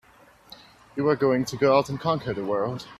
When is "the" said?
2.33-2.43